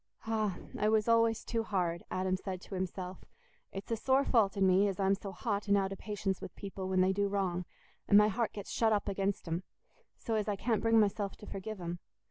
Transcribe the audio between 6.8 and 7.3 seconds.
when they do